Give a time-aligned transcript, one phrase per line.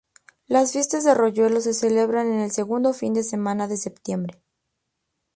[0.47, 4.41] Las fiestas de Arroyuelo se celebran el segundo fin de semana de septiembre.